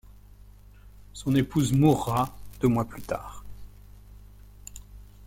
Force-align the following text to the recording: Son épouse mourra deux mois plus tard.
Son 1.13 1.35
épouse 1.35 1.73
mourra 1.73 2.35
deux 2.59 2.67
mois 2.67 2.85
plus 2.85 3.03
tard. 3.03 3.45